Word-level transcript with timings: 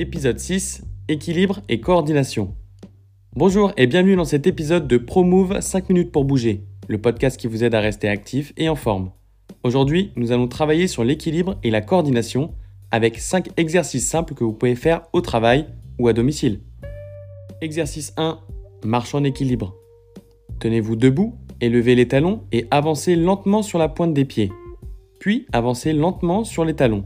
Épisode 0.00 0.38
6 0.38 0.80
Équilibre 1.08 1.60
et 1.68 1.82
coordination. 1.82 2.54
Bonjour 3.36 3.70
et 3.76 3.86
bienvenue 3.86 4.16
dans 4.16 4.24
cet 4.24 4.46
épisode 4.46 4.88
de 4.88 4.96
ProMove 4.96 5.60
5 5.60 5.90
minutes 5.90 6.10
pour 6.10 6.24
bouger, 6.24 6.64
le 6.88 6.96
podcast 6.96 7.38
qui 7.38 7.48
vous 7.48 7.64
aide 7.64 7.74
à 7.74 7.80
rester 7.80 8.08
actif 8.08 8.54
et 8.56 8.70
en 8.70 8.76
forme. 8.76 9.10
Aujourd'hui, 9.62 10.12
nous 10.16 10.32
allons 10.32 10.48
travailler 10.48 10.88
sur 10.88 11.04
l'équilibre 11.04 11.58
et 11.62 11.70
la 11.70 11.82
coordination 11.82 12.54
avec 12.90 13.18
5 13.18 13.50
exercices 13.58 14.08
simples 14.08 14.32
que 14.32 14.42
vous 14.42 14.54
pouvez 14.54 14.74
faire 14.74 15.02
au 15.12 15.20
travail 15.20 15.66
ou 15.98 16.08
à 16.08 16.14
domicile. 16.14 16.60
Exercice 17.60 18.14
1 18.16 18.38
Marche 18.86 19.14
en 19.14 19.22
équilibre. 19.22 19.76
Tenez-vous 20.60 20.96
debout, 20.96 21.34
élevez 21.60 21.94
les 21.94 22.08
talons 22.08 22.44
et 22.52 22.66
avancez 22.70 23.16
lentement 23.16 23.60
sur 23.60 23.78
la 23.78 23.90
pointe 23.90 24.14
des 24.14 24.24
pieds. 24.24 24.50
Puis 25.18 25.46
avancez 25.52 25.92
lentement 25.92 26.44
sur 26.44 26.64
les 26.64 26.74
talons. 26.74 27.04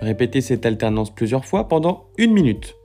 Répétez 0.00 0.40
cette 0.40 0.64
alternance 0.64 1.14
plusieurs 1.14 1.44
fois 1.44 1.68
pendant 1.68 2.08
une 2.16 2.32
minute. 2.32 2.79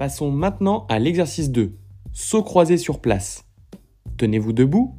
Passons 0.00 0.30
maintenant 0.30 0.86
à 0.88 0.98
l'exercice 0.98 1.50
2. 1.50 1.74
Saut 2.14 2.42
croisé 2.42 2.78
sur 2.78 3.00
place. 3.00 3.44
Tenez-vous 4.16 4.54
debout, 4.54 4.94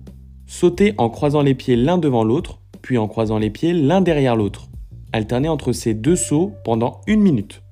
sautez 0.45 0.93
en 0.99 1.09
croisant 1.09 1.41
les 1.41 1.55
pieds 1.55 1.75
l'un 1.75 1.97
devant 1.97 2.23
l'autre, 2.23 2.59
puis 2.83 2.99
en 2.99 3.07
croisant 3.07 3.39
les 3.39 3.49
pieds 3.49 3.73
l'un 3.73 4.01
derrière 4.01 4.35
l'autre. 4.35 4.69
Alternez 5.11 5.49
entre 5.49 5.71
ces 5.71 5.95
deux 5.95 6.15
sauts 6.15 6.53
pendant 6.63 7.01
une 7.07 7.21
minute. 7.21 7.63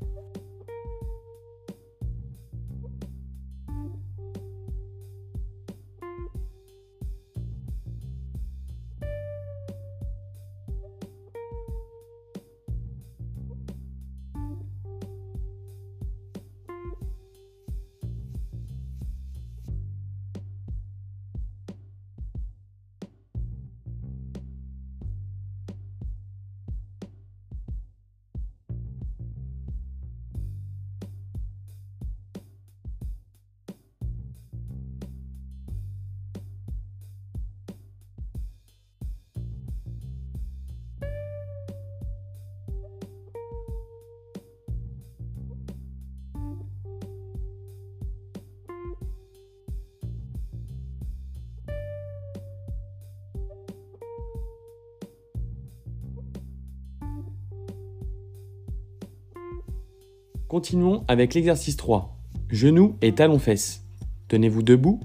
Continuons 60.50 61.04
avec 61.08 61.36
l'exercice 61.36 61.78
3. 61.78 62.18
Genoux 62.50 62.96
et 63.04 63.14
talons-fesses. 63.14 63.84
Tenez-vous 64.30 64.64
debout. 64.64 65.00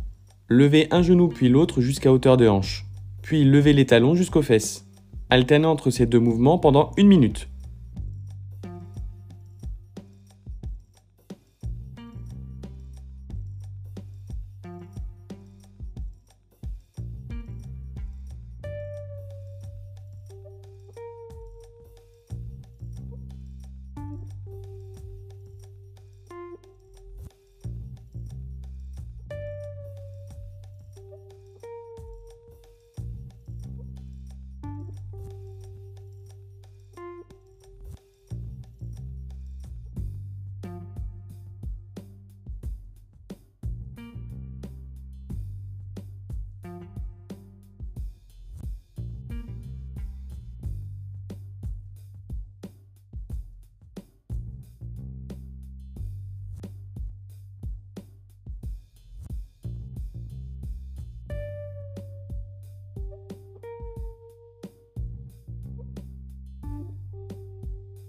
Levez 0.49 0.89
un 0.91 1.03
genou 1.03 1.29
puis 1.29 1.51
l'autre 1.51 1.83
jusqu'à 1.83 2.11
hauteur 2.11 2.39
de 2.39 2.49
hanche. 2.49 2.87
Puis 3.21 3.45
levez 3.45 3.75
les 3.75 3.85
talons 3.85 4.15
jusqu'aux 4.15 4.41
fesses. 4.41 4.87
Alternez 5.29 5.67
entre 5.67 5.91
ces 5.91 6.07
deux 6.07 6.19
mouvements 6.19 6.57
pendant 6.57 6.93
une 6.97 7.09
minute. 7.09 7.51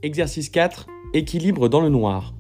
Exercice 0.05 0.49
4. 0.49 0.85
Équilibre 1.15 1.67
dans 1.67 1.81
le 1.81 1.89
noir. 1.89 2.35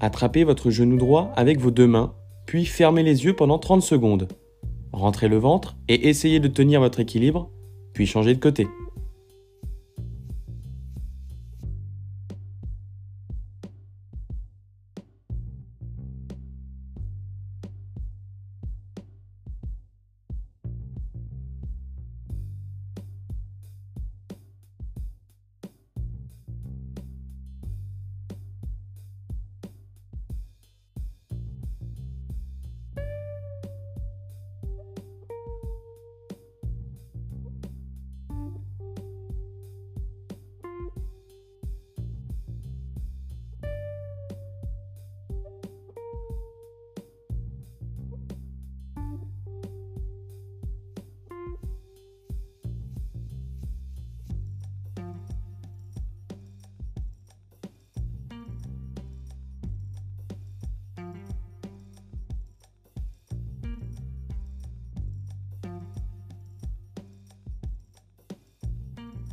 Attrapez 0.00 0.42
votre 0.42 0.70
genou 0.70 0.96
droit 0.96 1.32
avec 1.36 1.60
vos 1.60 1.70
deux 1.70 1.86
mains, 1.86 2.12
puis 2.44 2.66
fermez 2.66 3.04
les 3.04 3.24
yeux 3.24 3.36
pendant 3.36 3.60
30 3.60 3.82
secondes. 3.82 4.26
Rentrez 4.92 5.28
le 5.28 5.36
ventre 5.36 5.76
et 5.86 6.08
essayez 6.08 6.40
de 6.40 6.48
tenir 6.48 6.80
votre 6.80 6.98
équilibre, 6.98 7.52
puis 7.92 8.04
changez 8.04 8.34
de 8.34 8.40
côté. 8.40 8.66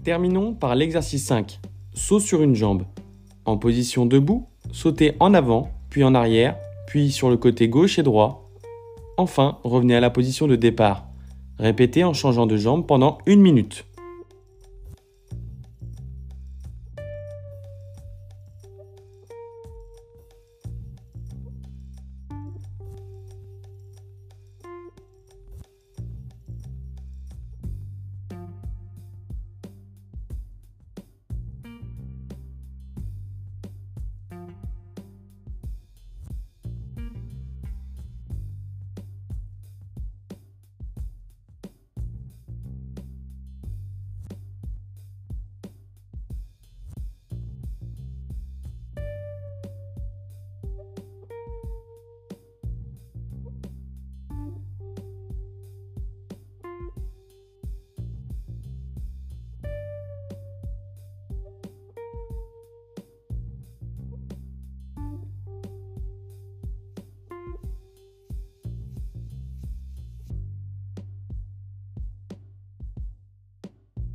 Terminons 0.03 0.55
par 0.55 0.73
l'exercice 0.73 1.25
5. 1.25 1.59
Saut 1.93 2.19
sur 2.19 2.41
une 2.41 2.55
jambe. 2.55 2.85
En 3.45 3.57
position 3.57 4.07
debout, 4.07 4.47
sautez 4.71 5.13
en 5.19 5.35
avant, 5.35 5.69
puis 5.91 6.03
en 6.03 6.15
arrière, 6.15 6.57
puis 6.87 7.11
sur 7.11 7.29
le 7.29 7.37
côté 7.37 7.69
gauche 7.69 7.99
et 7.99 8.03
droit. 8.03 8.49
Enfin, 9.17 9.59
revenez 9.63 9.95
à 9.95 9.99
la 9.99 10.09
position 10.09 10.47
de 10.47 10.55
départ. 10.55 11.05
Répétez 11.59 12.03
en 12.03 12.13
changeant 12.13 12.47
de 12.47 12.57
jambe 12.57 12.87
pendant 12.87 13.19
une 13.27 13.41
minute. 13.41 13.85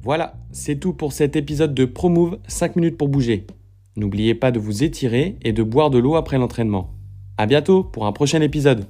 Voilà, 0.07 0.35
c'est 0.53 0.77
tout 0.79 0.93
pour 0.93 1.13
cet 1.13 1.35
épisode 1.35 1.75
de 1.75 1.85
ProMove 1.85 2.39
5 2.47 2.77
minutes 2.77 2.97
pour 2.97 3.09
bouger. 3.09 3.45
N'oubliez 3.97 4.37
pas 4.37 4.53
de 4.53 4.61
vous 4.61 4.85
étirer 4.85 5.37
et 5.43 5.53
de 5.53 5.65
boire 5.65 5.91
de 5.91 5.99
l'eau 5.99 6.15
après 6.15 6.39
l'entraînement. 6.39 6.95
A 7.39 7.47
bientôt 7.47 7.83
pour 7.83 8.07
un 8.07 8.13
prochain 8.13 8.41
épisode. 8.41 8.87